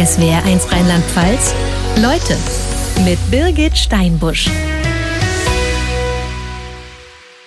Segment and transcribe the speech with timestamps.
[0.00, 1.54] SWR1 Rheinland-Pfalz.
[2.00, 2.34] Leute
[3.04, 4.48] mit Birgit Steinbusch.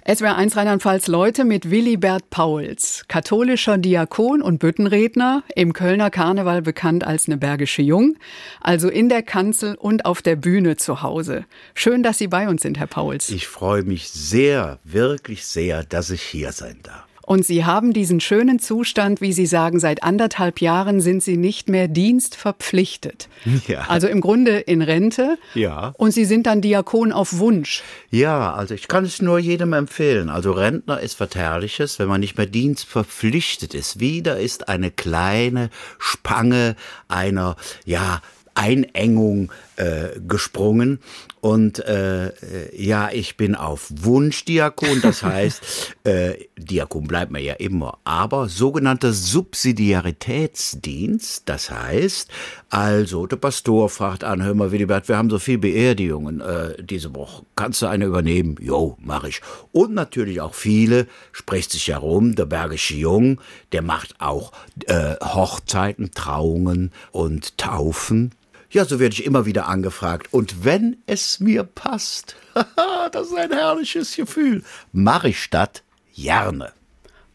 [0.05, 7.25] SWR1 Rheinland-Pfalz Leute mit Willibert Pauls, katholischer Diakon und Büttenredner, im Kölner Karneval bekannt als
[7.25, 8.17] eine Bergische Jung,
[8.61, 11.45] also in der Kanzel und auf der Bühne zu Hause.
[11.73, 13.31] Schön, dass Sie bei uns sind, Herr Pauls.
[13.31, 17.07] Ich freue mich sehr, wirklich sehr, dass ich hier sein darf.
[17.25, 21.69] Und Sie haben diesen schönen Zustand, wie Sie sagen, seit anderthalb Jahren sind Sie nicht
[21.69, 23.29] mehr dienstverpflichtet.
[23.67, 23.85] Ja.
[23.87, 25.37] Also im Grunde in Rente.
[25.53, 25.93] Ja.
[25.97, 27.81] Und Sie sind dann Diakon auf Wunsch.
[28.09, 30.29] Ja, also ich kann es nur jedem empfehlen.
[30.29, 33.99] Also Rentner ist was Herrliches, wenn man nicht mehr dienstverpflichtet ist.
[33.99, 35.69] Wieder ist eine kleine
[35.99, 36.75] Spange
[37.07, 37.55] einer,
[37.85, 38.21] ja,
[38.55, 40.99] Einengung äh, gesprungen.
[41.41, 42.31] Und äh, äh,
[42.73, 48.47] ja, ich bin auf Wunsch Diakon, das heißt, äh, Diakon bleibt mir ja immer, aber
[48.47, 52.29] sogenannter Subsidiaritätsdienst, das heißt,
[52.69, 57.13] also der Pastor fragt an, hör mal Willibert, wir haben so viel Beerdigungen äh, diese
[57.13, 58.55] Woche, kannst du eine übernehmen?
[58.61, 59.41] Jo, mach ich.
[59.73, 63.41] Und natürlich auch viele, spricht sich herum, der Bergische Jung,
[63.73, 64.53] der macht auch
[64.85, 68.31] äh, Hochzeiten, Trauungen und Taufen.
[68.73, 70.33] Ja, so werde ich immer wieder angefragt.
[70.33, 72.35] Und wenn es mir passt,
[73.11, 75.83] das ist ein herrliches Gefühl, mache ich statt
[76.15, 76.73] gerne.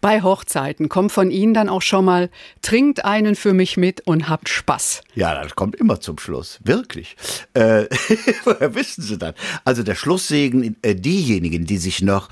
[0.00, 2.30] Bei Hochzeiten kommt von Ihnen dann auch schon mal,
[2.60, 5.02] trinkt einen für mich mit und habt Spaß.
[5.14, 6.58] Ja, das kommt immer zum Schluss.
[6.62, 7.16] Wirklich.
[7.54, 7.86] Äh,
[8.44, 9.34] woher wissen Sie das?
[9.64, 12.28] Also der Schlusssegen, äh, diejenigen, die sich noch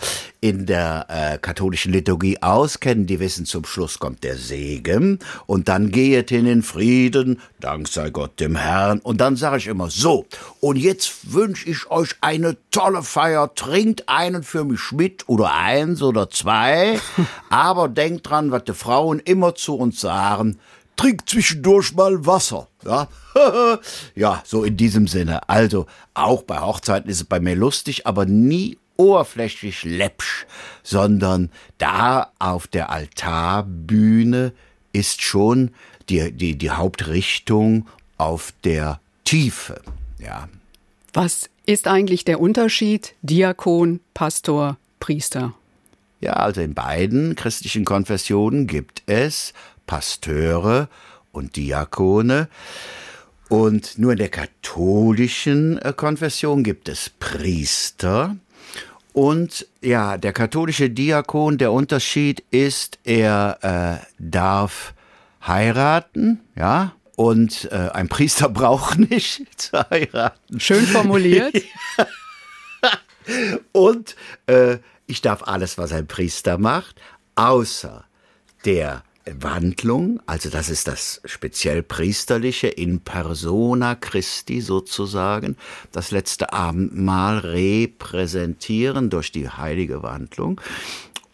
[0.49, 5.91] in der äh, katholischen Liturgie auskennen, die wissen, zum Schluss kommt der Segen und dann
[5.91, 9.01] gehet hin in Frieden, Dank sei Gott dem Herrn.
[9.01, 10.25] Und dann sage ich immer so,
[10.61, 16.01] und jetzt wünsche ich euch eine tolle Feier, trinkt einen für mich mit oder eins
[16.01, 17.01] oder zwei,
[17.51, 20.61] aber denkt dran, was die Frauen immer zu uns sagen,
[20.95, 22.69] trink zwischendurch mal Wasser.
[22.85, 23.09] Ja,
[24.15, 25.49] ja, so in diesem Sinne.
[25.49, 30.47] Also, auch bei Hochzeiten ist es bei mir lustig, aber nie oberflächlich läppsch,
[30.83, 34.53] sondern da auf der Altarbühne
[34.93, 35.71] ist schon
[36.09, 39.81] die, die, die Hauptrichtung auf der Tiefe.
[40.19, 40.49] Ja.
[41.13, 45.55] Was ist eigentlich der Unterschied Diakon, Pastor, Priester?
[46.21, 49.53] Ja, also in beiden christlichen Konfessionen gibt es
[49.87, 50.89] Pasteure
[51.33, 52.49] und Diakone.
[53.49, 58.37] Und nur in der katholischen äh, Konfession gibt es Priester.
[59.17, 64.93] Und ja, der katholische Diakon, der Unterschied ist, er äh, darf
[65.47, 70.61] heiraten, ja, und äh, ein Priester braucht nicht zu heiraten.
[70.61, 71.55] Schön formuliert.
[73.73, 74.17] und
[74.49, 77.01] äh, ich darf alles, was ein Priester macht,
[77.37, 78.05] außer
[78.67, 85.57] der Wandlung, also das ist das speziell priesterliche in persona Christi sozusagen,
[85.93, 90.61] das letzte Abendmahl repräsentieren durch die heilige Wandlung.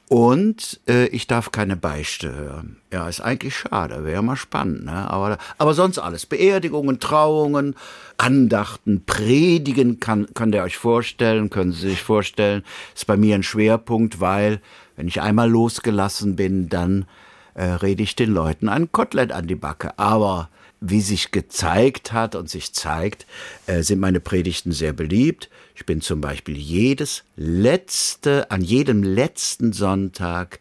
[0.09, 2.77] Und äh, ich darf keine Beichte hören.
[2.93, 4.85] Ja, ist eigentlich schade, wäre mal spannend.
[4.85, 5.11] Ne?
[5.11, 6.27] Aber, aber sonst alles.
[6.27, 7.75] Beerdigungen, Trauungen,
[8.19, 12.63] Andachten, Predigen kann, kann der euch vorstellen, können Sie sich vorstellen.
[12.95, 14.61] Ist bei mir ein Schwerpunkt, weil
[14.97, 17.07] wenn ich einmal losgelassen bin, dann
[17.55, 19.99] äh, rede ich den Leuten ein Kotelett an die Backe.
[19.99, 20.49] Aber
[20.81, 23.27] wie sich gezeigt hat und sich zeigt,
[23.67, 25.49] äh, sind meine Predigten sehr beliebt.
[25.75, 30.59] Ich bin zum Beispiel jedes letzte, an jedem letzten Sonntag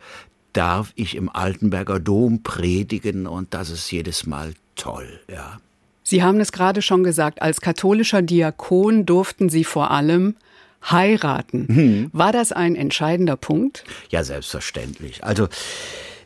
[0.53, 5.59] darf ich im Altenberger Dom predigen und das ist jedes Mal toll, ja.
[6.03, 10.35] Sie haben es gerade schon gesagt, als katholischer Diakon durften Sie vor allem
[10.83, 11.67] heiraten.
[11.67, 12.09] Hm.
[12.11, 13.83] War das ein entscheidender Punkt?
[14.09, 15.23] Ja, selbstverständlich.
[15.23, 15.47] Also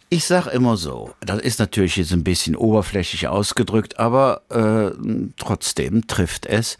[0.09, 4.91] ich sag immer so, das ist natürlich jetzt ein bisschen oberflächlich ausgedrückt, aber äh,
[5.37, 6.77] trotzdem trifft es.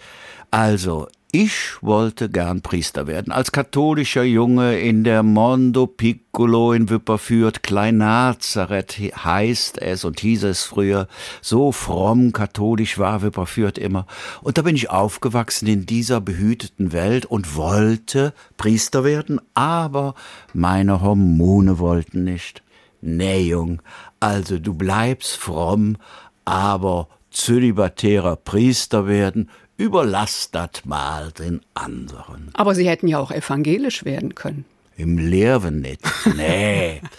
[0.52, 3.34] Also, ich wollte gern Priester werden.
[3.34, 10.44] Als katholischer Junge in der Mondo Piccolo in Wipperfürth, Klein Nazareth heißt es und hieß
[10.44, 11.09] es früher.
[11.42, 14.07] So fromm katholisch war Wipperfürth immer.
[14.44, 20.16] Und da bin ich aufgewachsen in dieser behüteten Welt und wollte Priester werden, aber
[20.54, 22.63] meine Hormone wollten nicht.
[23.06, 23.81] Nee, Jung,
[24.19, 25.98] also du bleibst fromm,
[26.44, 32.50] aber zölibatärer Priester werden, überlass das mal den anderen.
[32.54, 34.66] Aber Sie hätten ja auch evangelisch werden können.
[34.98, 36.02] Im Leben nicht.
[36.36, 37.02] Nee.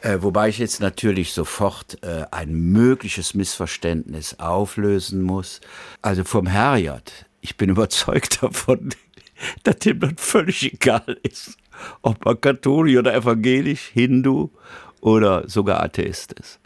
[0.00, 5.60] Äh, wobei ich jetzt natürlich sofort äh, ein mögliches Missverständnis auflösen muss.
[6.02, 8.90] Also vom Herrgott, ich bin überzeugt davon,
[9.64, 11.56] dass dem das völlig egal ist,
[12.02, 14.50] ob man katholisch oder evangelisch, Hindu
[15.00, 16.60] oder sogar Atheist ist.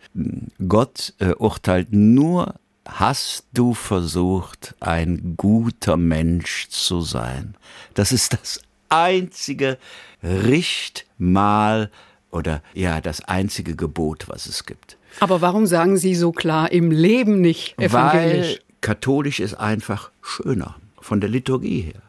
[0.67, 2.55] Gott äh, urteilt nur
[2.87, 7.55] hast du versucht, ein guter Mensch zu sein?
[7.95, 9.79] Das ist das einzige
[10.23, 11.91] Richtmal
[12.31, 14.97] oder ja, das einzige Gebot, was es gibt.
[15.21, 18.47] Aber warum sagen Sie so klar im Leben nicht evangelisch?
[18.47, 22.03] Weil katholisch ist einfach schöner von der Liturgie her.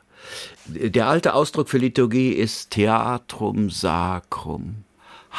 [0.66, 4.83] Der alte Ausdruck für Liturgie ist Theatrum Sacrum.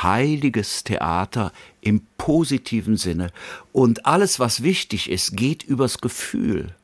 [0.02, 3.30] Heiliges Theater im positiven Sinne.
[3.72, 6.74] Und alles, was wichtig ist, geht übers Gefühl.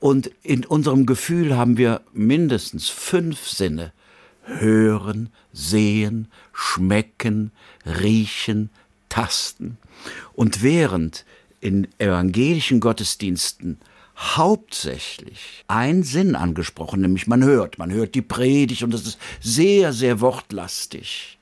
[0.00, 3.92] Und in unserem Gefühl haben wir mindestens fünf Sinne.
[4.44, 7.50] Hören, sehen, schmecken,
[7.86, 8.70] riechen,
[9.08, 9.78] tasten.
[10.34, 11.24] Und während
[11.60, 13.78] in evangelischen Gottesdiensten
[14.16, 19.92] hauptsächlich ein Sinn angesprochen, nämlich man hört, man hört die Predigt und das ist sehr,
[19.92, 21.38] sehr wortlastig,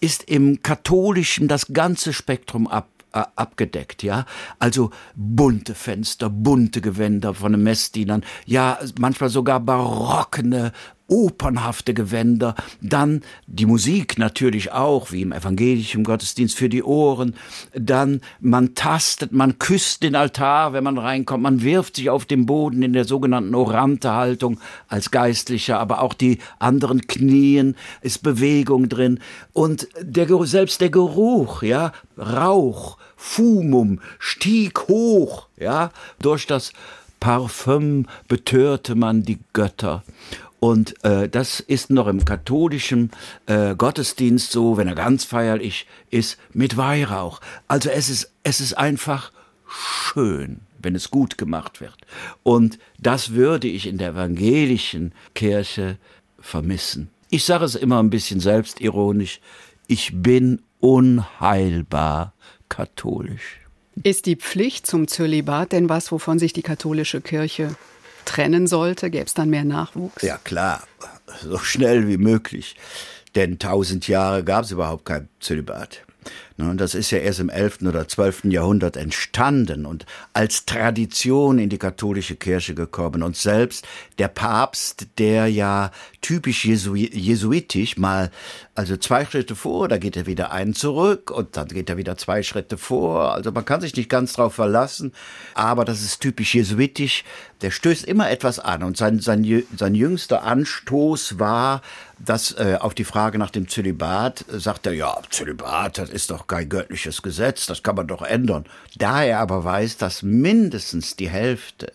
[0.00, 4.26] ist im katholischen das ganze Spektrum ab äh, abgedeckt, ja.
[4.58, 10.72] Also bunte Fenster, bunte Gewänder von den Messdienern, ja, manchmal sogar barockene
[11.08, 17.34] opernhafte Gewänder, dann die Musik natürlich auch, wie im evangelischen Gottesdienst für die Ohren,
[17.74, 22.46] dann man tastet, man küsst den Altar, wenn man reinkommt, man wirft sich auf den
[22.46, 29.18] Boden in der sogenannten Orante-Haltung als Geistlicher, aber auch die anderen Knien, ist Bewegung drin.
[29.52, 35.90] Und der, selbst der Geruch, ja, Rauch, Fumum stieg hoch, ja,
[36.20, 36.72] durch das
[37.20, 40.04] Parfüm betörte man die Götter.
[40.60, 43.10] Und äh, das ist noch im katholischen
[43.46, 47.40] äh, Gottesdienst so, wenn er ganz feierlich ist, mit Weihrauch.
[47.68, 49.30] Also es ist, es ist einfach
[49.68, 51.96] schön, wenn es gut gemacht wird.
[52.42, 55.96] Und das würde ich in der evangelischen Kirche
[56.40, 57.10] vermissen.
[57.30, 59.40] Ich sage es immer ein bisschen selbstironisch,
[59.86, 62.32] ich bin unheilbar
[62.68, 63.60] katholisch.
[64.02, 67.74] Ist die Pflicht zum Zölibat denn was, wovon sich die katholische Kirche
[68.28, 69.10] trennen sollte?
[69.10, 70.22] Gäbe es dann mehr Nachwuchs?
[70.22, 70.82] Ja, klar.
[71.42, 72.76] So schnell wie möglich.
[73.34, 76.02] Denn tausend Jahre gab es überhaupt kein Zölibat.
[76.56, 77.82] Ne, und das ist ja erst im 11.
[77.82, 78.46] oder 12.
[78.46, 83.22] Jahrhundert entstanden und als Tradition in die katholische Kirche gekommen.
[83.22, 83.86] Und selbst
[84.18, 88.32] der Papst, der ja typisch jesuitisch mal,
[88.74, 92.16] also zwei Schritte vor, da geht er wieder einen zurück und dann geht er wieder
[92.16, 93.34] zwei Schritte vor.
[93.34, 95.12] Also man kann sich nicht ganz drauf verlassen,
[95.54, 97.24] aber das ist typisch jesuitisch.
[97.60, 101.82] Der stößt immer etwas an und sein, sein, sein jüngster Anstoß war,
[102.18, 106.30] dass äh, auf die Frage nach dem Zölibat äh, sagt er, ja, Zölibat, das ist
[106.30, 108.64] doch kein göttliches Gesetz, das kann man doch ändern.
[108.96, 111.92] Da er aber weiß, dass mindestens die Hälfte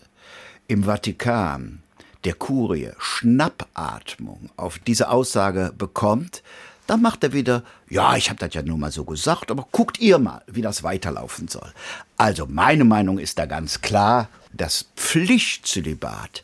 [0.66, 1.82] im Vatikan
[2.24, 6.42] der Kurie Schnappatmung auf diese Aussage bekommt,
[6.86, 10.00] dann macht er wieder, ja, ich habe das ja nur mal so gesagt, aber guckt
[10.00, 11.72] ihr mal, wie das weiterlaufen soll.
[12.16, 16.42] Also meine Meinung ist da ganz klar, das Pflichtzölibat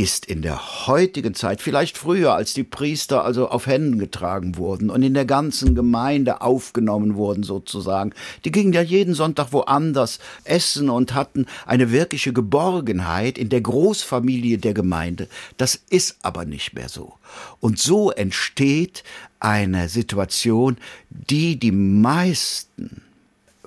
[0.00, 4.88] ist in der heutigen Zeit, vielleicht früher, als die Priester also auf Händen getragen wurden
[4.88, 8.12] und in der ganzen Gemeinde aufgenommen wurden sozusagen,
[8.46, 14.56] die gingen ja jeden Sonntag woanders essen und hatten eine wirkliche Geborgenheit in der Großfamilie
[14.56, 15.28] der Gemeinde.
[15.58, 17.14] Das ist aber nicht mehr so.
[17.60, 19.04] Und so entsteht
[19.38, 20.78] eine Situation,
[21.10, 23.02] die die meisten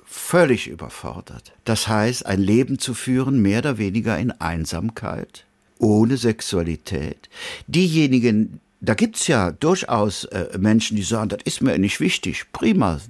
[0.04, 1.52] völlig überfordert.
[1.64, 5.43] Das heißt, ein Leben zu führen, mehr oder weniger in Einsamkeit,
[5.78, 7.28] ohne Sexualität.
[7.66, 12.46] Diejenigen, da gibt's ja durchaus äh, Menschen, die sagen, das ist mir nicht wichtig.
[12.52, 13.00] Prima,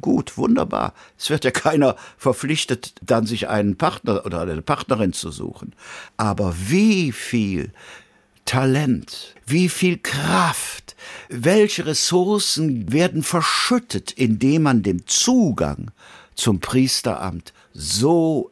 [0.00, 0.94] gut, wunderbar.
[1.18, 5.74] Es wird ja keiner verpflichtet, dann sich einen Partner oder eine Partnerin zu suchen.
[6.16, 7.72] Aber wie viel
[8.44, 10.96] Talent, wie viel Kraft,
[11.28, 15.90] welche Ressourcen werden verschüttet, indem man den Zugang
[16.34, 18.50] zum Priesteramt so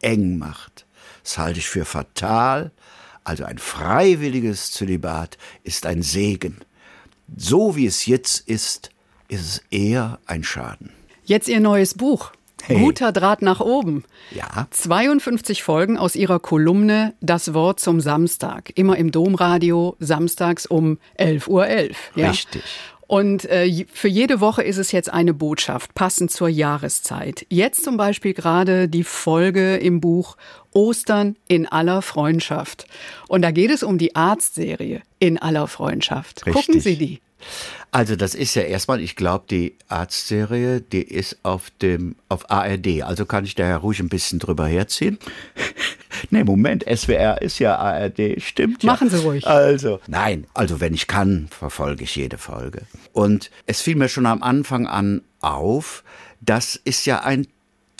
[0.00, 0.86] eng macht.
[1.24, 2.70] Das halte ich für fatal,
[3.24, 6.58] also ein freiwilliges Zölibat ist ein Segen.
[7.36, 8.90] So wie es jetzt ist,
[9.28, 10.90] ist es eher ein Schaden.
[11.24, 12.32] Jetzt Ihr neues Buch.
[12.64, 12.78] Hey.
[12.78, 14.04] Guter Draht nach oben.
[14.30, 14.68] Ja.
[14.70, 18.70] 52 Folgen aus Ihrer Kolumne Das Wort zum Samstag.
[18.76, 21.64] Immer im Domradio, samstags um 11.11 Uhr.
[21.64, 22.30] .11, ja.
[22.30, 22.62] Richtig.
[23.12, 27.44] Und äh, für jede Woche ist es jetzt eine Botschaft, passend zur Jahreszeit.
[27.50, 30.38] Jetzt zum Beispiel gerade die Folge im Buch
[30.72, 32.86] Ostern in aller Freundschaft.
[33.28, 36.46] Und da geht es um die Arztserie in aller Freundschaft.
[36.46, 36.54] Richtig.
[36.54, 37.20] Gucken Sie die.
[37.90, 43.02] Also das ist ja erstmal, ich glaube, die Arztserie, die ist auf dem auf ARD.
[43.02, 45.18] Also kann ich daher ruhig ein bisschen drüber herziehen.
[46.30, 48.92] Nee, Moment, SWR ist ja ARD, stimmt ja.
[48.92, 49.46] Machen Sie ruhig.
[49.46, 52.82] Also, nein, also wenn ich kann, verfolge ich jede Folge.
[53.12, 56.04] Und es fiel mir schon am Anfang an auf,
[56.40, 57.46] das ist ja ein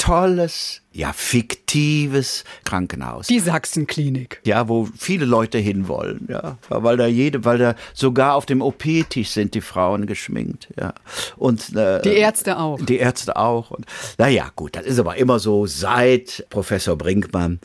[0.02, 3.28] tolles, ja, fiktives Krankenhaus.
[3.28, 4.40] Die Sachsenklinik.
[4.44, 6.58] Ja, wo viele Leute hinwollen, ja.
[6.68, 10.92] Weil da jede, weil da sogar auf dem OP-Tisch sind die Frauen geschminkt, ja.
[11.36, 12.80] Und, äh, die Ärzte auch.
[12.84, 13.70] Die Ärzte auch.
[13.70, 13.86] Und,
[14.18, 17.60] naja, gut, das ist aber immer so seit Professor Brinkmann,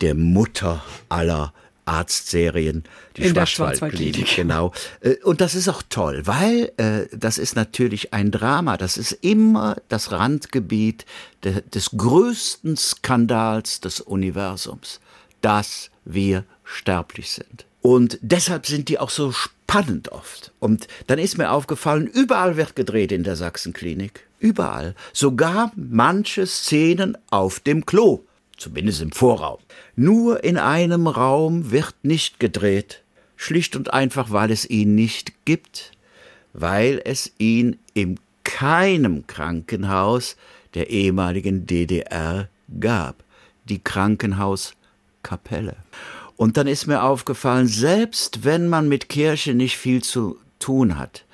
[0.00, 1.52] der Mutter aller
[1.84, 2.84] Arztserien,
[3.16, 4.36] die In Schwarzwaldklinik.
[4.36, 4.72] Genau.
[5.00, 8.76] Äh, und das ist auch toll, weil äh, das ist natürlich ein Drama.
[8.76, 11.04] Das ist immer das Randgebiet
[11.44, 15.00] de, des größten Skandals des Universums,
[15.40, 17.66] dass wir sterblich sind.
[17.80, 20.52] Und deshalb sind die auch so spannend oft.
[20.60, 24.24] Und dann ist mir aufgefallen, überall wird gedreht in der Sachsenklinik.
[24.38, 24.94] Überall.
[25.12, 28.24] Sogar manche Szenen auf dem Klo
[28.62, 29.58] zumindest im Vorraum.
[29.96, 33.02] Nur in einem Raum wird nicht gedreht,
[33.36, 35.92] schlicht und einfach, weil es ihn nicht gibt,
[36.52, 40.36] weil es ihn in keinem Krankenhaus
[40.74, 42.48] der ehemaligen DDR
[42.80, 43.24] gab,
[43.64, 45.76] die Krankenhauskapelle.
[46.36, 51.24] Und dann ist mir aufgefallen, selbst wenn man mit Kirche nicht viel zu tun hat,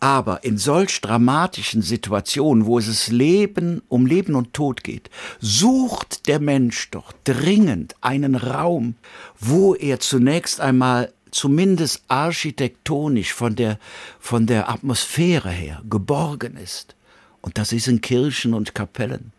[0.00, 5.10] aber in solch dramatischen Situationen, wo es Leben um Leben und Tod geht,
[5.40, 8.96] sucht der Mensch doch dringend einen Raum,
[9.38, 13.78] wo er zunächst einmal zumindest architektonisch von der,
[14.18, 16.94] von der Atmosphäre her geborgen ist.
[17.40, 19.32] Und das ist in Kirchen und Kapellen.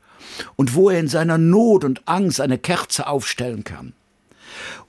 [0.55, 3.93] Und wo er in seiner Not und Angst eine Kerze aufstellen kann.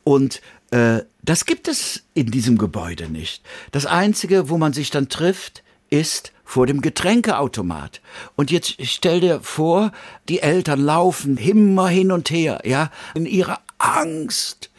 [0.04, 3.42] Und äh, das gibt es in diesem Gebäude nicht.
[3.72, 8.00] Das Einzige, wo man sich dann trifft, ist vor dem Getränkeautomat.
[8.34, 9.92] Und jetzt stell dir vor,
[10.28, 14.70] die Eltern laufen immer hin und her, ja, in ihrer Angst.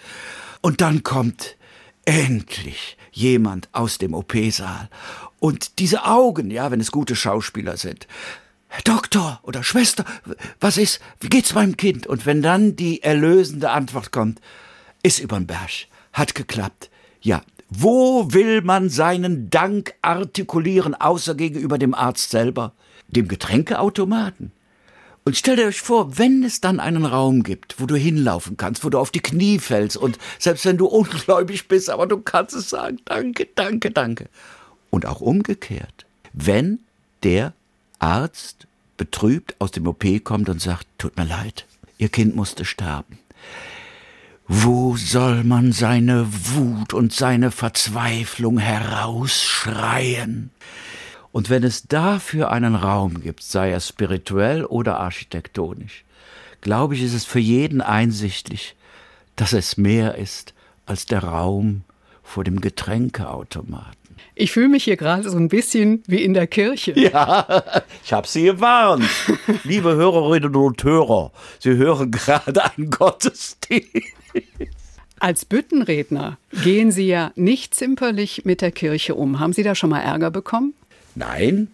[0.62, 1.55] Und dann kommt
[2.05, 4.89] endlich jemand aus dem OP-Saal.
[5.39, 8.08] Und diese Augen, ja, wenn es gute Schauspieler sind.
[8.84, 10.05] Doktor oder Schwester,
[10.60, 11.00] was ist?
[11.19, 12.08] Wie geht's meinem Kind?
[12.08, 14.39] Und wenn dann die erlösende Antwort kommt,
[15.03, 16.89] ist übern Berg, hat geklappt.
[17.21, 22.73] Ja, wo will man seinen Dank artikulieren, außer gegenüber dem Arzt selber,
[23.07, 24.51] dem Getränkeautomaten?
[25.25, 28.89] Und stellt euch vor, wenn es dann einen Raum gibt, wo du hinlaufen kannst, wo
[28.89, 32.69] du auf die Knie fällst und selbst wenn du ungläubig bist, aber du kannst es
[32.69, 34.27] sagen, danke, danke, danke.
[34.89, 36.79] Und auch umgekehrt, wenn
[37.21, 37.53] der
[37.99, 38.65] Arzt
[38.97, 41.65] betrübt aus dem OP kommt und sagt, tut mir leid,
[41.99, 43.19] Ihr Kind musste sterben.
[44.51, 50.49] Wo soll man seine Wut und seine Verzweiflung herausschreien?
[51.31, 56.03] Und wenn es dafür einen Raum gibt, sei er spirituell oder architektonisch,
[56.61, 58.75] glaube ich, ist es für jeden einsichtlich,
[59.35, 60.55] dass es mehr ist
[60.87, 61.83] als der Raum
[62.23, 63.98] vor dem Getränkeautomaten.
[64.35, 66.97] Ich fühle mich hier gerade so ein bisschen wie in der Kirche.
[66.97, 67.63] Ja,
[68.03, 69.05] ich habe Sie gewarnt.
[69.63, 73.89] Liebe Hörerinnen und Hörer, Sie hören gerade einen Gottesdienst.
[75.19, 79.39] Als Büttenredner gehen Sie ja nicht zimperlich mit der Kirche um.
[79.39, 80.73] Haben Sie da schon mal Ärger bekommen?
[81.15, 81.67] Nein,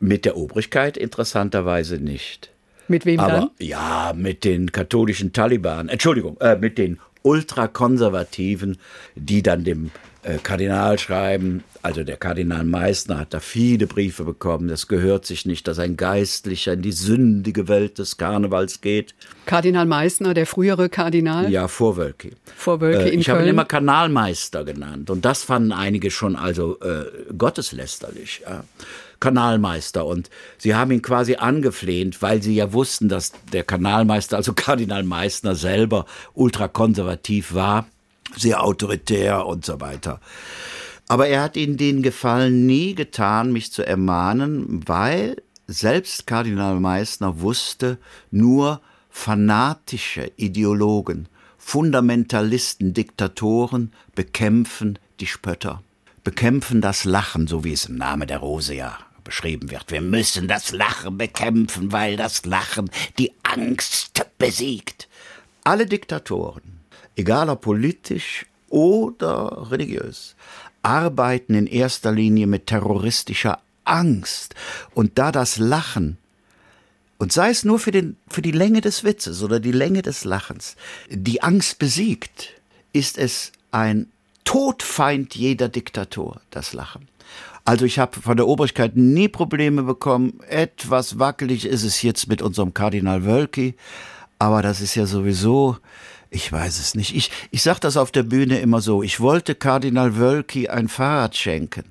[0.00, 2.50] mit der Obrigkeit interessanterweise nicht.
[2.88, 3.50] Mit wem Aber, dann?
[3.60, 5.88] Ja, mit den katholischen Taliban.
[5.88, 8.78] Entschuldigung, äh, mit den Ultrakonservativen,
[9.14, 9.90] die dann dem
[10.22, 14.68] äh, Kardinal schreiben, also der Kardinal Meissner hat da viele Briefe bekommen.
[14.68, 19.14] Das gehört sich nicht, dass ein Geistlicher in die sündige Welt des Karnevals geht.
[19.46, 21.50] Kardinal Meissner, der frühere Kardinal?
[21.50, 22.32] Ja, vor Wölki.
[22.56, 25.08] Vor Wölki äh, in Ich habe ihn immer Kanalmeister genannt.
[25.10, 27.04] Und das fanden einige schon also äh,
[27.36, 28.42] gotteslästerlich.
[28.44, 28.64] Ja.
[29.20, 30.06] Kanalmeister.
[30.06, 35.04] Und sie haben ihn quasi angeflehnt, weil sie ja wussten, dass der Kanalmeister, also Kardinal
[35.04, 37.86] Meissner selber ultrakonservativ war,
[38.36, 40.20] sehr autoritär und so weiter.
[41.08, 47.40] Aber er hat ihnen den Gefallen nie getan, mich zu ermahnen, weil selbst Kardinal Meissner
[47.40, 47.98] wusste,
[48.30, 55.82] nur fanatische Ideologen, Fundamentalisten, Diktatoren bekämpfen die Spötter,
[56.24, 59.90] bekämpfen das Lachen, so wie es im Name der Rose ja beschrieben wird.
[59.90, 65.06] Wir müssen das Lachen bekämpfen, weil das Lachen die Angst besiegt.
[65.64, 66.80] Alle Diktatoren,
[67.14, 70.34] egal ob politisch oder religiös,
[70.80, 74.54] arbeiten in erster Linie mit terroristischer Angst.
[74.94, 76.16] Und da das Lachen,
[77.18, 80.24] und sei es nur für, den, für die Länge des Witzes oder die Länge des
[80.24, 80.74] Lachens,
[81.10, 82.54] die Angst besiegt,
[82.94, 84.06] ist es ein
[84.44, 87.08] Todfeind jeder Diktatur, das Lachen.
[87.68, 90.40] Also ich habe von der Obrigkeit nie Probleme bekommen.
[90.48, 93.74] Etwas wackelig ist es jetzt mit unserem Kardinal Wölki,
[94.38, 95.76] aber das ist ja sowieso
[96.30, 97.14] ich weiß es nicht.
[97.14, 99.02] Ich, ich sage das auf der Bühne immer so.
[99.02, 101.84] Ich wollte Kardinal Wölki ein Fahrrad schenken.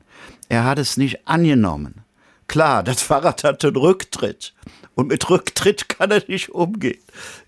[0.50, 2.04] Er hat es nicht angenommen.
[2.48, 4.54] Klar, das Fahrrad hatte einen Rücktritt.
[4.98, 7.00] Und mit Rücktritt kann er nicht umgehen.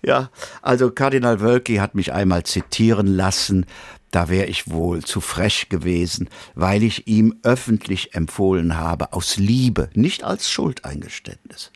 [0.02, 0.30] Ja,
[0.62, 3.66] also Kardinal Wölki hat mich einmal zitieren lassen,
[4.12, 9.90] da wäre ich wohl zu frech gewesen, weil ich ihm öffentlich empfohlen habe, aus Liebe,
[9.94, 11.72] nicht als Schuldeingeständnis,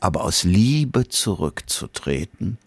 [0.00, 2.58] aber aus Liebe zurückzutreten.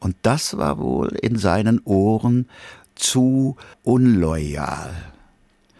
[0.00, 2.48] Und das war wohl in seinen Ohren
[2.96, 4.92] zu unloyal.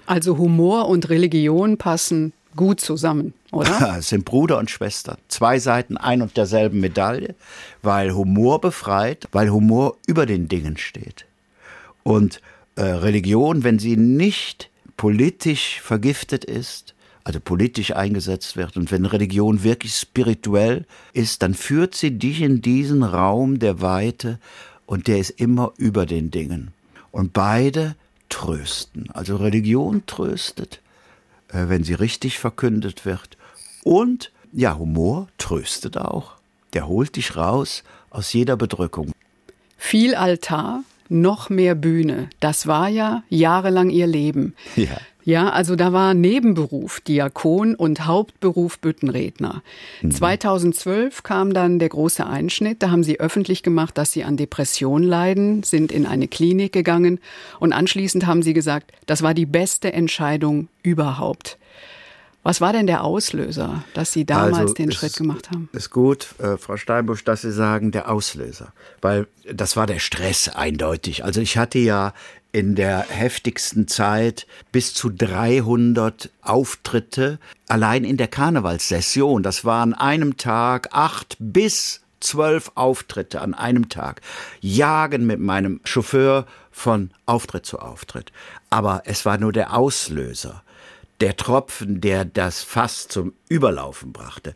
[0.06, 3.96] Also Humor und Religion passen gut zusammen, oder?
[3.98, 5.18] Es sind Bruder und Schwester.
[5.28, 7.34] Zwei Seiten ein und derselben Medaille,
[7.82, 11.26] weil Humor befreit, weil Humor über den Dingen steht.
[12.02, 12.40] Und
[12.76, 16.94] äh, Religion, wenn sie nicht politisch vergiftet ist,
[17.24, 18.76] also politisch eingesetzt wird.
[18.76, 24.38] Und wenn Religion wirklich spirituell ist, dann führt sie dich in diesen Raum der Weite
[24.86, 26.72] und der ist immer über den Dingen.
[27.10, 27.94] Und beide
[28.28, 29.10] trösten.
[29.12, 30.80] Also Religion tröstet,
[31.52, 33.36] wenn sie richtig verkündet wird.
[33.84, 36.36] Und ja, Humor tröstet auch.
[36.72, 39.12] Der holt dich raus aus jeder Bedrückung.
[39.76, 42.30] Viel Altar, noch mehr Bühne.
[42.40, 44.54] Das war ja jahrelang ihr Leben.
[44.76, 44.96] Ja.
[45.24, 49.62] Ja, also da war Nebenberuf Diakon und Hauptberuf Büttenredner.
[50.00, 50.10] Mhm.
[50.10, 52.82] 2012 kam dann der große Einschnitt.
[52.82, 57.20] Da haben sie öffentlich gemacht, dass sie an Depression leiden, sind in eine Klinik gegangen
[57.60, 61.58] und anschließend haben sie gesagt, das war die beste Entscheidung überhaupt.
[62.44, 65.68] Was war denn der Auslöser, dass Sie damals also, den Schritt gemacht haben?
[65.72, 68.72] Ist gut, äh, Frau Steinbusch, dass Sie sagen, der Auslöser.
[69.00, 71.24] Weil das war der Stress eindeutig.
[71.24, 72.12] Also ich hatte ja
[72.52, 79.42] in der heftigsten Zeit bis zu 300 Auftritte allein in der Karnevalssession.
[79.42, 84.20] Das war an einem Tag acht bis zwölf Auftritte an einem Tag.
[84.60, 88.32] Jagen mit meinem Chauffeur von Auftritt zu Auftritt.
[88.70, 90.62] Aber es war nur der Auslöser
[91.20, 94.54] der Tropfen, der das Fass zum Überlaufen brachte.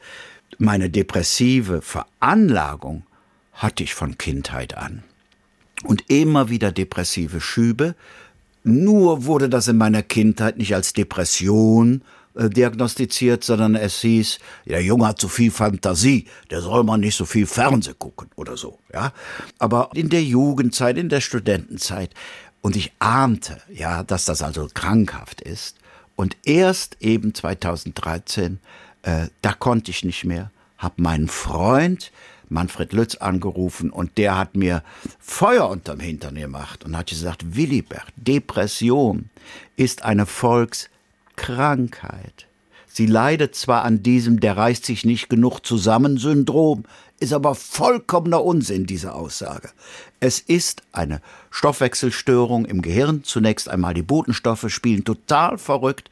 [0.59, 3.05] Meine depressive Veranlagung
[3.53, 5.05] hatte ich von Kindheit an.
[5.87, 7.95] Und immer wieder depressive Schübe.
[8.65, 12.03] Nur wurde das in meiner Kindheit nicht als Depression
[12.37, 17.17] äh, diagnostiziert, sondern es hieß, der Junge hat zu viel Fantasie, der soll man nicht
[17.17, 19.13] so viel Fernseh gucken oder so, ja.
[19.59, 22.11] Aber in der Jugendzeit, in der Studentenzeit,
[22.61, 25.77] und ich ahnte, ja, dass das also krankhaft ist,
[26.17, 28.59] und erst eben 2013,
[29.03, 32.11] äh, da konnte ich nicht mehr, habe meinen Freund
[32.49, 34.85] Manfred Lütz angerufen und der hat mir
[35.19, 39.31] Feuer unterm Hintern gemacht und hat gesagt, Willibert, Depression
[39.77, 42.47] ist eine Volkskrankheit.
[42.87, 46.85] Sie leidet zwar an diesem der reißt sich nicht genug zusammen Syndrom,
[47.21, 49.71] ist aber vollkommener Unsinn, diese Aussage.
[50.21, 53.25] Es ist eine Stoffwechselstörung im Gehirn.
[53.25, 56.11] Zunächst einmal die Botenstoffe spielen total verrückt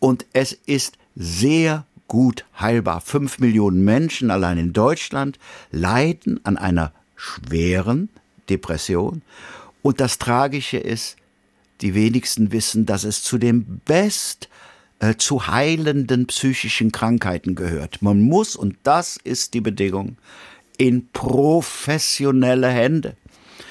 [0.00, 3.00] und es ist sehr gut heilbar.
[3.00, 5.38] Fünf Millionen Menschen allein in Deutschland
[5.70, 8.08] leiden an einer schweren
[8.48, 9.22] Depression.
[9.82, 11.16] Und das Tragische ist,
[11.80, 14.48] die wenigsten wissen, dass es zu den best
[14.98, 18.02] äh, zu heilenden psychischen Krankheiten gehört.
[18.02, 20.16] Man muss, und das ist die Bedingung,
[20.76, 23.16] in professionelle Hände.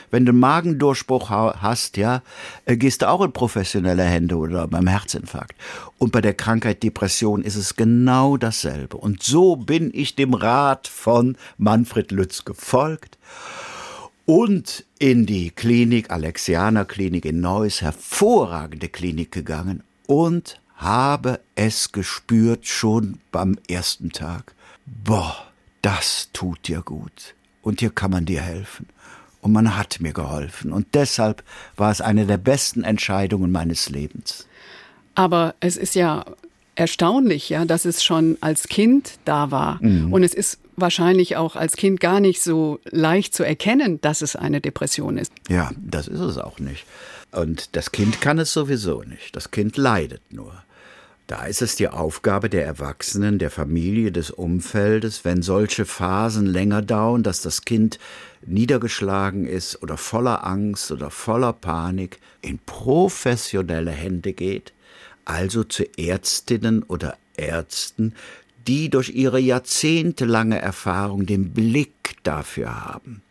[0.09, 2.21] Wenn du einen Magendurchbruch hast, ja,
[2.65, 5.55] äh, gehst du auch in professionelle Hände oder beim Herzinfarkt.
[5.97, 8.97] Und bei der Krankheit Depression ist es genau dasselbe.
[8.97, 13.17] Und so bin ich dem Rat von Manfred Lütz gefolgt
[14.25, 22.67] und in die Klinik, Alexianer Klinik in Neuss, hervorragende Klinik gegangen und habe es gespürt
[22.67, 24.53] schon beim ersten Tag.
[24.85, 25.47] Boah,
[25.81, 27.35] das tut dir gut.
[27.61, 28.87] Und hier kann man dir helfen.
[29.47, 30.73] Und man hat mir geholfen.
[30.73, 31.41] Und deshalb
[31.77, 34.45] war es eine der besten Entscheidungen meines Lebens.
[35.15, 36.25] Aber es ist ja
[36.75, 39.81] erstaunlich, ja, dass es schon als Kind da war.
[39.81, 40.11] Mhm.
[40.11, 44.35] Und es ist wahrscheinlich auch als Kind gar nicht so leicht zu erkennen, dass es
[44.35, 45.31] eine Depression ist.
[45.47, 46.85] Ja, das ist es auch nicht.
[47.31, 49.33] Und das Kind kann es sowieso nicht.
[49.33, 50.61] Das Kind leidet nur.
[51.27, 56.81] Da ist es die Aufgabe der Erwachsenen, der Familie, des Umfeldes, wenn solche Phasen länger
[56.81, 57.99] dauern, dass das Kind
[58.45, 64.71] niedergeschlagen ist oder voller Angst oder voller Panik, in professionelle Hände geht,
[65.25, 68.13] also zu Ärztinnen oder Ärzten,
[68.65, 73.21] die durch ihre jahrzehntelange Erfahrung den Blick dafür haben.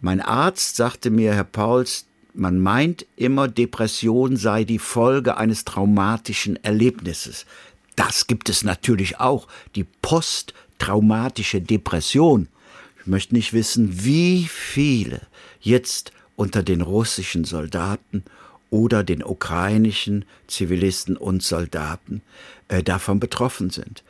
[0.00, 6.62] Mein Arzt sagte mir, Herr Pauls, man meint immer, Depression sei die Folge eines traumatischen
[6.64, 7.46] Erlebnisses.
[7.96, 12.48] Das gibt es natürlich auch, die posttraumatische Depression.
[13.00, 15.22] Ich möchte nicht wissen, wie viele
[15.60, 18.24] jetzt unter den russischen Soldaten
[18.70, 22.22] oder den ukrainischen Zivilisten und Soldaten
[22.68, 24.04] äh, davon betroffen sind.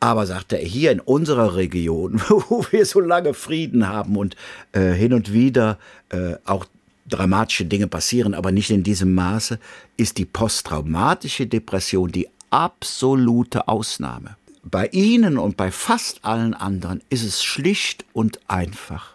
[0.00, 4.36] Aber sagt er, hier in unserer Region, wo wir so lange Frieden haben und
[4.72, 5.78] äh, hin und wieder
[6.10, 6.66] äh, auch
[7.10, 9.58] dramatische Dinge passieren, aber nicht in diesem Maße,
[9.96, 14.36] ist die posttraumatische Depression die absolute Ausnahme.
[14.62, 19.14] Bei Ihnen und bei fast allen anderen ist es schlicht und einfach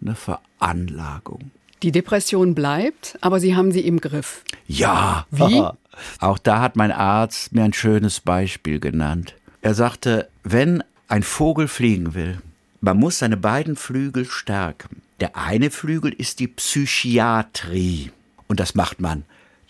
[0.00, 1.50] eine Veranlagung.
[1.82, 4.42] Die Depression bleibt, aber Sie haben sie im Griff.
[4.66, 5.26] Ja.
[5.30, 5.62] Wie?
[6.18, 9.34] Auch da hat mein Arzt mir ein schönes Beispiel genannt.
[9.60, 12.38] Er sagte, wenn ein Vogel fliegen will,
[12.84, 15.02] man muss seine beiden Flügel stärken.
[15.20, 18.10] Der eine Flügel ist die Psychiatrie.
[18.46, 19.24] Und das macht man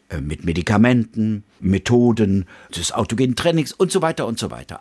[0.08, 4.80] äh, mit Medikamenten, Methoden des autogenen Trainings und so weiter und so weiter.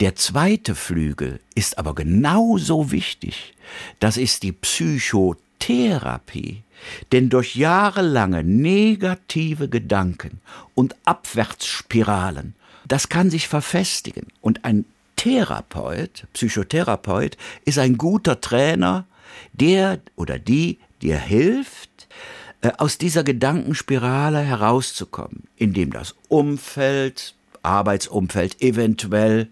[0.00, 3.54] Der zweite Flügel ist aber genauso wichtig.
[3.98, 6.62] Das ist die Psychotherapie.
[7.12, 10.40] Denn durch jahrelange negative Gedanken
[10.74, 12.54] und Abwärtsspiralen,
[12.86, 14.26] das kann sich verfestigen.
[14.40, 14.84] Und ein
[15.20, 19.04] Therapeut, Psychotherapeut, ist ein guter Trainer,
[19.52, 22.08] der oder die dir hilft,
[22.62, 29.48] äh, aus dieser Gedankenspirale herauszukommen, indem das Umfeld, Arbeitsumfeld eventuell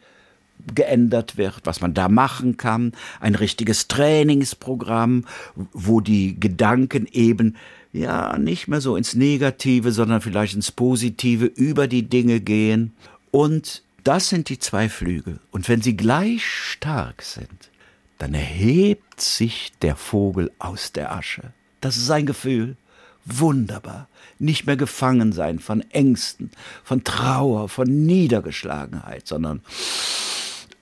[0.74, 5.26] geändert wird, was man da machen kann, ein richtiges Trainingsprogramm,
[5.74, 7.56] wo die Gedanken eben
[7.92, 12.94] ja nicht mehr so ins Negative, sondern vielleicht ins Positive über die Dinge gehen.
[13.30, 15.38] Und das sind die zwei Flügel.
[15.50, 17.68] Und wenn sie gleich stark sind,
[18.16, 21.52] dann erhebt sich der Vogel aus der Asche.
[21.82, 22.78] Das ist ein Gefühl.
[23.26, 24.08] Wunderbar.
[24.38, 26.50] Nicht mehr gefangen sein von Ängsten,
[26.84, 29.60] von Trauer, von Niedergeschlagenheit, sondern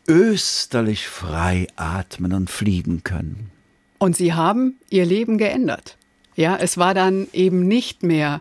[0.06, 3.50] österlich frei atmen und fliegen können.
[3.98, 5.96] Und Sie haben Ihr Leben geändert.
[6.36, 8.40] Ja, es war dann eben nicht mehr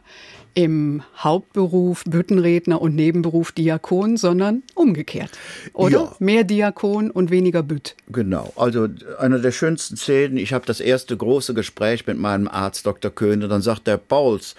[0.56, 5.32] im Hauptberuf Büttenredner und Nebenberuf Diakon, sondern umgekehrt.
[5.74, 6.00] Oder?
[6.00, 6.16] Ja.
[6.20, 7.96] Mehr Diakon und weniger Bütt.
[8.08, 8.52] Genau.
[8.56, 8.88] Also
[9.20, 13.12] einer der schönsten Szenen, ich habe das erste große Gespräch mit meinem Arzt Dr.
[13.12, 14.56] Köhne, dann sagt der Pauls,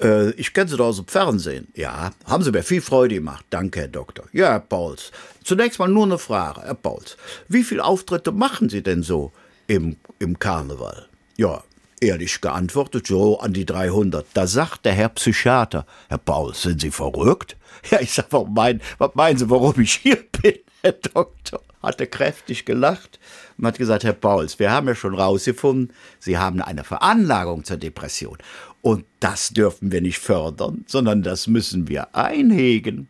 [0.00, 1.68] äh, ich kenne Sie doch aus dem Fernsehen.
[1.74, 3.44] Ja, haben Sie mir viel Freude gemacht.
[3.50, 4.26] Danke, Herr Doktor.
[4.32, 5.12] Ja, Herr Pauls.
[5.44, 7.16] Zunächst mal nur eine Frage, Herr Pauls.
[7.48, 9.32] Wie viele Auftritte machen Sie denn so
[9.66, 11.06] im, im Karneval?
[11.36, 11.62] Ja,
[12.00, 14.26] ehrlich geantwortet, so an die 300.
[14.34, 17.56] Da sagt der Herr Psychiater, Herr Pauls, sind Sie verrückt?
[17.90, 21.60] Ja, ich sag, was meinen, was meinen Sie, warum ich hier bin, Herr Doktor?
[21.82, 23.18] Hat er kräftig gelacht
[23.56, 27.78] und hat gesagt, Herr Pauls, wir haben ja schon rausgefunden, Sie haben eine Veranlagung zur
[27.78, 28.36] Depression.
[28.82, 33.08] Und das dürfen wir nicht fördern, sondern das müssen wir einhegen.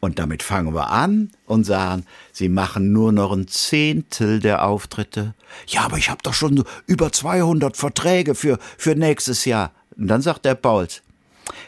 [0.00, 5.34] Und damit fangen wir an und sagen, Sie machen nur noch ein Zehntel der Auftritte.
[5.66, 9.72] Ja, aber ich habe doch schon über 200 Verträge für, für nächstes Jahr.
[9.96, 11.02] Und dann sagt der Pauls,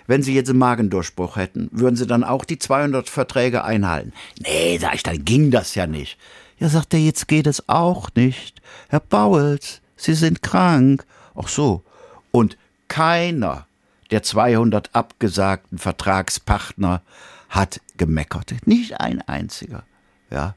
[0.07, 4.13] wenn Sie jetzt einen Magendurchbruch hätten, würden Sie dann auch die 200 Verträge einhalten?
[4.39, 6.17] Nee, sag ich, dann ging das ja nicht.
[6.59, 8.61] Ja, sagt er, jetzt geht es auch nicht.
[8.89, 11.05] Herr Pauls, Sie sind krank.
[11.35, 11.83] Ach so.
[12.31, 13.67] Und keiner
[14.11, 17.03] der 200 abgesagten Vertragspartner
[17.51, 18.55] hat gemeckert.
[18.65, 19.85] Nicht ein einziger.
[20.31, 20.55] Ja.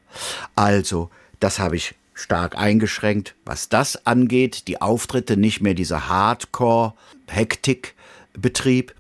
[0.56, 4.68] Also, das habe ich stark eingeschränkt, was das angeht.
[4.68, 8.94] Die Auftritte nicht mehr dieser Hardcore-Hektik-Betrieb.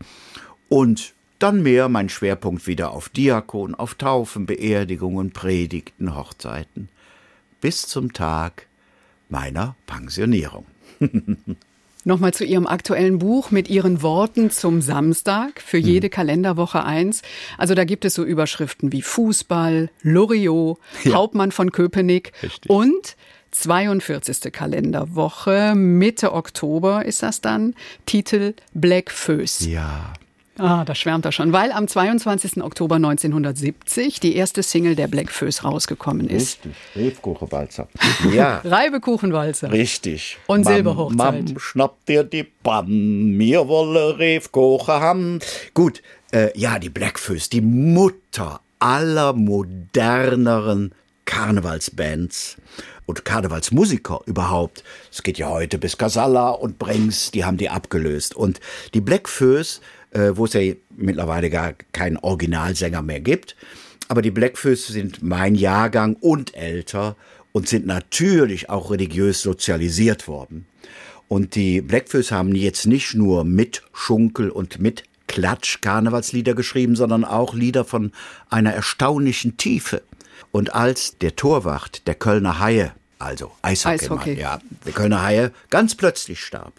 [0.67, 6.88] Und dann mehr mein Schwerpunkt wieder auf Diakon, auf Taufen, Beerdigungen, Predigten, Hochzeiten.
[7.62, 8.67] Bis zum Tag
[9.29, 10.65] meiner Pensionierung.
[12.06, 15.86] Nochmal zu Ihrem aktuellen Buch mit Ihren Worten zum Samstag für hm.
[15.86, 17.22] jede Kalenderwoche eins.
[17.58, 21.13] Also da gibt es so Überschriften wie Fußball, Loriot, ja.
[21.13, 22.70] Hauptmann von Köpenick Richtig.
[22.70, 23.16] und
[23.52, 24.52] 42.
[24.52, 29.68] Kalenderwoche, Mitte Oktober ist das dann, Titel Black Föß.
[29.68, 30.13] Ja.
[30.58, 32.62] Ah, da schwärmt er schon, weil am 22.
[32.63, 36.60] Oktober 1970 die erste Single der Black Föß rausgekommen ist.
[36.63, 37.88] Richtig, Reifkuchenwalzer.
[38.34, 38.62] Ja.
[38.63, 39.72] Reibekuchenwalzer.
[39.72, 40.38] Richtig.
[40.48, 41.18] Und Silberhochzeit.
[41.18, 45.39] Mam, schnappt dir die Bann, mir wolle Reifkuchen haben.
[45.74, 50.94] Gut, äh, ja, die Black Föß, die Mutter aller moderneren
[51.26, 52.58] Karnevalsbands
[53.06, 54.84] und Karnevalsmusiker überhaupt.
[55.12, 58.36] Es geht ja heute bis Casalla und Brengs, die haben die abgelöst.
[58.36, 58.60] Und
[58.94, 59.82] die Black Föß
[60.13, 63.56] äh, wo es ja mittlerweile gar keinen Originalsänger mehr gibt.
[64.08, 67.15] Aber die Blackfüße sind mein Jahrgang und älter
[67.52, 70.65] und sind natürlich auch religiös sozialisiert worden.
[71.28, 77.26] Und die Blackfüße haben jetzt nicht nur mit Schunkel und mit Klatsch Karnevalslieder geschrieben, sondern
[77.26, 78.12] auch Lieder von
[78.49, 80.04] einer erstaunlichen Tiefe.
[80.52, 84.34] Und als der Torwart der Kölner Haie, also Eishockey, Eishockey.
[84.34, 86.73] ja, der Kölner Haie ganz plötzlich starb,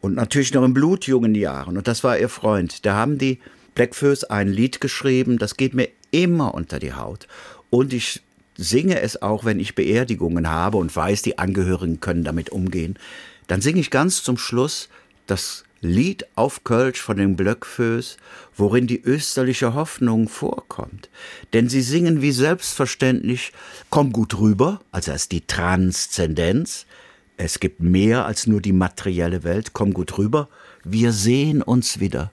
[0.00, 1.76] Und natürlich noch in blutjungen Jahren.
[1.76, 2.84] Und das war ihr Freund.
[2.86, 3.40] Da haben die
[3.74, 7.28] Blackfoes ein Lied geschrieben, das geht mir immer unter die Haut.
[7.70, 8.22] Und ich
[8.56, 12.98] singe es auch, wenn ich Beerdigungen habe und weiß, die Angehörigen können damit umgehen.
[13.46, 14.88] Dann singe ich ganz zum Schluss
[15.26, 18.16] das Lied auf Kölsch von den Blöckfös,
[18.56, 21.10] worin die österliche Hoffnung vorkommt.
[21.52, 23.52] Denn sie singen wie selbstverständlich
[23.90, 26.86] Komm gut rüber, also als die Transzendenz.
[27.36, 29.72] Es gibt mehr als nur die materielle Welt.
[29.72, 30.48] Komm gut rüber.
[30.84, 32.32] Wir sehen uns wieder.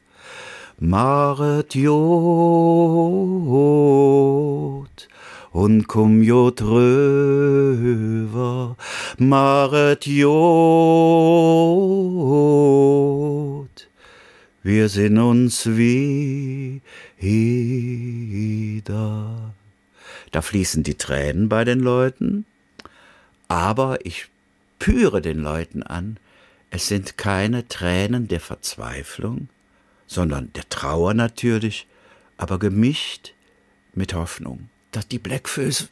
[0.79, 1.93] Maret Jod
[5.51, 6.85] und komm Jod rüber.
[9.17, 11.33] Maret Jod
[14.65, 16.81] wir sehen uns wieder.
[20.31, 22.45] Da fließen die Tränen bei den Leuten,
[23.49, 24.29] aber ich
[24.83, 26.17] püre den Leuten an,
[26.69, 29.47] es sind keine Tränen der Verzweiflung,
[30.07, 31.87] sondern der Trauer natürlich,
[32.35, 33.33] aber gemischt
[33.93, 35.87] mit Hoffnung, dass die Blackfoes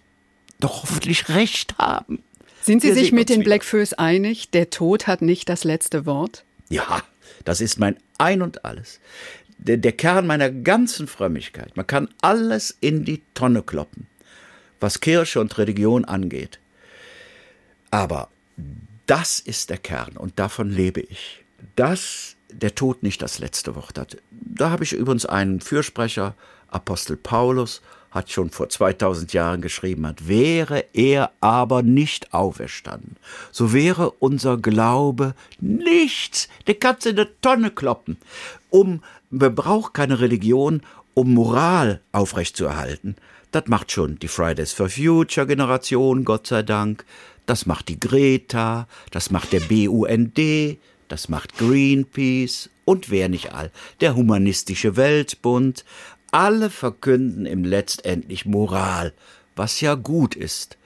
[0.59, 2.21] doch hoffentlich recht haben.
[2.63, 6.43] Sind Sie Wir sich mit den Blackfoes einig, der Tod hat nicht das letzte Wort?
[6.67, 7.01] Ja,
[7.45, 8.99] das ist mein Ein und alles.
[9.57, 11.77] Der, der Kern meiner ganzen Frömmigkeit.
[11.77, 14.07] Man kann alles in die Tonne kloppen,
[14.81, 16.59] was Kirche und Religion angeht.
[17.89, 18.29] Aber
[19.05, 21.43] das ist der Kern und davon lebe ich.
[21.75, 24.17] Dass der Tod nicht das letzte Wort hat.
[24.31, 26.35] Da habe ich übrigens einen Fürsprecher,
[26.67, 33.15] Apostel Paulus, hat schon vor 2000 Jahren geschrieben hat, wäre er aber nicht auferstanden,
[33.51, 36.49] so wäre unser Glaube nichts.
[36.67, 38.17] Der kannst in der Tonne kloppen.
[38.69, 40.81] Um, man braucht keine Religion,
[41.13, 43.15] um Moral aufrechtzuerhalten.
[43.51, 47.05] Das macht schon die Fridays for Future Generation, Gott sei Dank.
[47.51, 50.39] Das macht die Greta, das macht der BUND,
[51.09, 55.83] das macht Greenpeace und wer nicht all, der Humanistische Weltbund,
[56.31, 59.11] alle verkünden im letztendlich Moral,
[59.57, 60.77] was ja gut ist.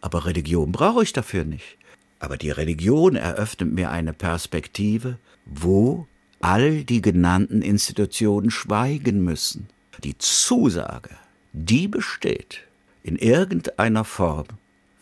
[0.00, 1.76] Aber Religion brauche ich dafür nicht.
[2.20, 6.06] Aber die Religion eröffnet mir eine Perspektive, wo
[6.40, 9.66] all die genannten Institutionen schweigen müssen.
[10.04, 11.10] Die Zusage,
[11.52, 12.60] die besteht
[13.02, 14.46] in irgendeiner Form,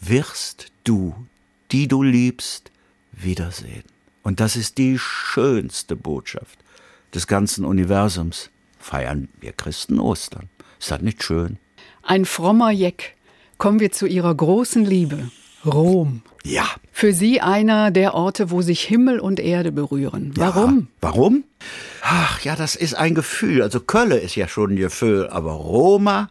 [0.00, 1.14] wirst du,
[1.72, 2.70] die du liebst,
[3.12, 3.84] wiedersehen.
[4.22, 6.58] Und das ist die schönste Botschaft
[7.14, 10.48] des ganzen Universums feiern wir Christen Ostern.
[10.78, 11.58] Ist das nicht schön?
[12.02, 13.16] Ein frommer Jeck.
[13.58, 15.30] Kommen wir zu Ihrer großen Liebe.
[15.66, 16.22] Rom.
[16.44, 16.66] Ja.
[16.90, 20.32] Für Sie einer der Orte, wo sich Himmel und Erde berühren.
[20.34, 20.78] Warum?
[20.78, 21.44] Ja, warum?
[22.02, 23.62] Ach ja, das ist ein Gefühl.
[23.62, 26.30] Also Kölle ist ja schon ein Gefühl, aber Roma,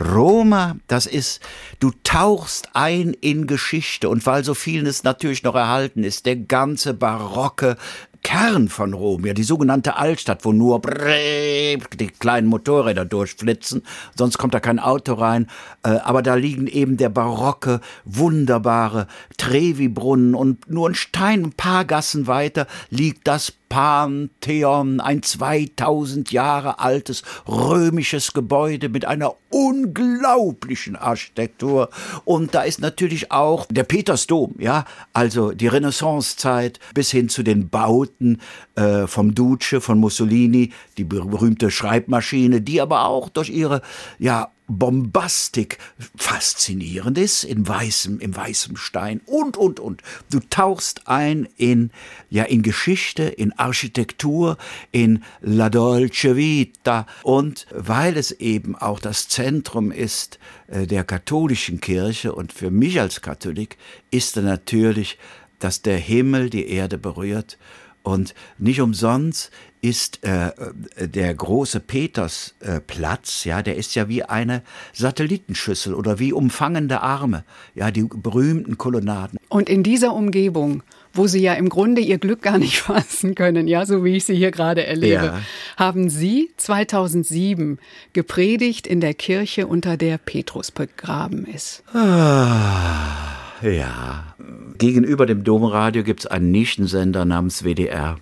[0.00, 1.40] Roma, das ist,
[1.78, 6.94] du tauchst ein in Geschichte und weil so vieles natürlich noch erhalten ist, der ganze
[6.94, 7.76] barocke
[8.24, 13.82] Kern von Rom, ja die sogenannte Altstadt, wo nur die kleinen Motorräder durchflitzen,
[14.16, 15.46] sonst kommt da kein Auto rein,
[15.84, 21.84] äh, aber da liegen eben der barocke, wunderbare Trevi-Brunnen und nur ein Stein, ein paar
[21.84, 31.90] Gassen weiter liegt das Pantheon, ein 2000 Jahre altes römisches Gebäude mit einer unglaublichen Architektur.
[32.24, 37.68] Und da ist natürlich auch der Petersdom, ja, also die Renaissancezeit bis hin zu den
[37.68, 38.40] Bauten
[38.76, 43.82] äh, vom Duce, von Mussolini, die berühmte Schreibmaschine, die aber auch durch ihre,
[44.20, 45.78] ja, Bombastik
[46.16, 50.02] faszinierend ist, in weißem, im weißem Stein und, und, und.
[50.30, 51.90] Du tauchst ein in,
[52.30, 54.56] ja, in Geschichte, in Architektur,
[54.90, 57.06] in La Dolce Vita.
[57.22, 63.00] Und weil es eben auch das Zentrum ist äh, der katholischen Kirche und für mich
[63.00, 63.76] als Katholik
[64.10, 65.18] ist natürlich,
[65.58, 67.58] dass der Himmel die Erde berührt
[68.02, 69.50] und nicht umsonst
[69.84, 70.48] ist äh,
[70.96, 74.62] äh, der große Petersplatz, äh, ja, der ist ja wie eine
[74.94, 77.44] Satellitenschüssel oder wie umfangende Arme,
[77.74, 79.38] ja, die berühmten Kolonnaden.
[79.50, 83.68] Und in dieser Umgebung, wo Sie ja im Grunde Ihr Glück gar nicht fassen können,
[83.68, 85.40] ja, so wie ich Sie hier gerade erlebe, ja.
[85.76, 87.78] haben Sie 2007
[88.14, 91.82] gepredigt in der Kirche, unter der Petrus begraben ist.
[91.92, 93.34] Ah.
[93.62, 94.34] Ja,
[94.76, 98.16] gegenüber dem Domradio gibt es einen Nischensender namens WDR.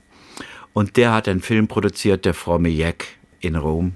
[0.73, 3.07] Und der hat einen Film produziert, Der fromme Jack
[3.41, 3.95] in Rom.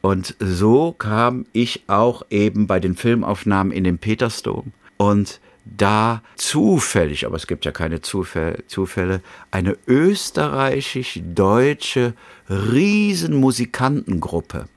[0.00, 4.72] Und so kam ich auch eben bei den Filmaufnahmen in den Petersdom.
[4.96, 12.14] Und da zufällig, aber es gibt ja keine Zufälle, eine österreichisch-deutsche
[12.48, 14.68] Riesenmusikantengruppe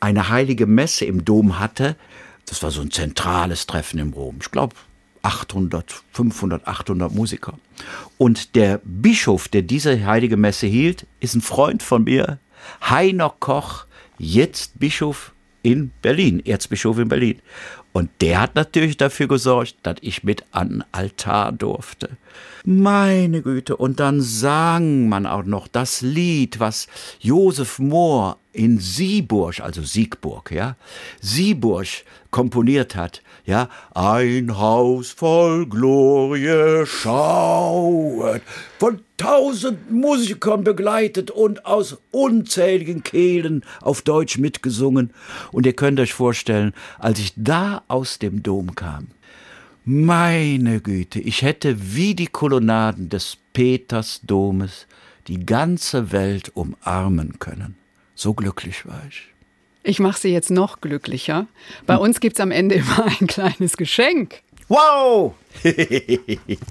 [0.00, 1.96] eine heilige Messe im Dom hatte.
[2.46, 4.38] Das war so ein zentrales Treffen im Rom.
[4.40, 4.74] Ich glaube,
[5.22, 7.58] 800, 500, 800 Musiker.
[8.18, 12.38] Und der Bischof, der diese heilige Messe hielt, ist ein Freund von mir,
[12.82, 13.86] Heiner Koch,
[14.18, 17.40] jetzt Bischof in Berlin, Erzbischof in Berlin.
[17.92, 22.10] Und der hat natürlich dafür gesorgt, dass ich mit an den Altar durfte.
[22.64, 26.86] Meine Güte, und dann sang man auch noch das Lied, was
[27.18, 30.76] Josef Mohr in Sieburg, also Siegburg, ja,
[31.20, 31.86] Sieburg
[32.30, 38.42] komponiert hat, ja, ein Haus voll Glorie schauet,
[38.78, 45.12] von tausend Musikern begleitet und aus unzähligen Kehlen auf Deutsch mitgesungen.
[45.52, 49.08] Und ihr könnt euch vorstellen, als ich da aus dem Dom kam,
[49.84, 54.86] meine Güte, ich hätte wie die Kolonnaden des Petersdomes
[55.26, 57.76] die ganze Welt umarmen können.
[58.14, 59.28] So glücklich war ich.
[59.82, 61.46] Ich mache Sie jetzt noch glücklicher.
[61.86, 62.02] Bei hm.
[62.02, 64.42] uns gibt es am Ende immer ein kleines Geschenk.
[64.68, 65.34] Wow!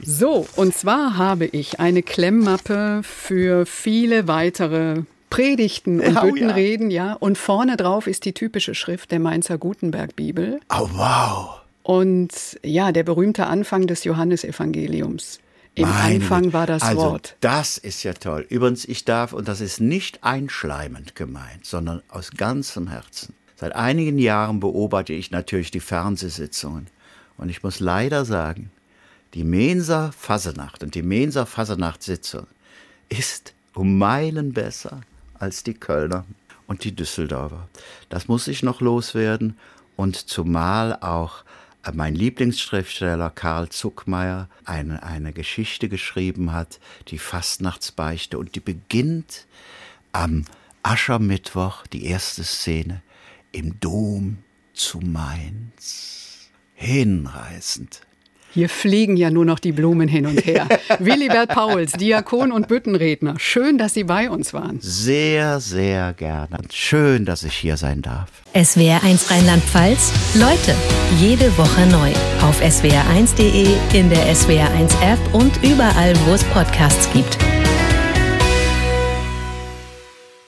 [0.06, 7.08] so, und zwar habe ich eine Klemmmappe für viele weitere Predigten und oh, Büttenreden, ja.
[7.08, 7.14] ja.
[7.14, 10.60] Und vorne drauf ist die typische Schrift der Mainzer Gutenberg-Bibel.
[10.70, 11.62] Oh, wow!
[11.84, 15.40] Und ja, der berühmte Anfang des Johannesevangeliums.
[15.76, 17.36] Im Meine Anfang war das also, Wort.
[17.42, 18.46] Das ist ja toll.
[18.50, 23.34] Übrigens, ich darf, und das ist nicht einschleimend gemeint, sondern aus ganzem Herzen.
[23.56, 26.88] Seit einigen Jahren beobachte ich natürlich die Fernsehsitzungen.
[27.38, 28.72] Und ich muss leider sagen,
[29.34, 32.48] die Mensa Fasenacht und die Mensa Fasenacht-Sitzung
[33.10, 35.02] ist um Meilen besser
[35.40, 36.26] als die Kölner
[36.68, 37.68] und die Düsseldorfer.
[38.10, 39.58] Das muss ich noch loswerden
[39.96, 41.44] und zumal auch
[41.84, 49.48] äh, mein Lieblingsschriftsteller Karl Zuckmeier eine, eine Geschichte geschrieben hat, die Fastnachtsbeichte, und die beginnt
[50.12, 50.46] am
[50.84, 53.02] Aschermittwoch, die erste Szene,
[53.52, 54.40] im Dom
[54.74, 56.50] zu Mainz.
[56.76, 58.02] Hinreißend.
[58.52, 60.68] Hier fliegen ja nur noch die Blumen hin und her.
[61.00, 63.36] Willibert Pauls, Diakon und Büttenredner.
[63.38, 64.80] Schön, dass Sie bei uns waren.
[64.82, 66.58] Sehr, sehr gerne.
[66.72, 68.30] Schön, dass ich hier sein darf.
[68.56, 70.12] SWR1 Rheinland-Pfalz.
[70.36, 70.76] Leute,
[71.20, 72.12] jede Woche neu.
[72.42, 77.38] Auf swr1.de, in der SWR1-App und überall, wo es Podcasts gibt.